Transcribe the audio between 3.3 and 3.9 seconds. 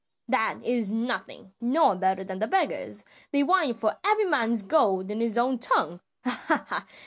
they whine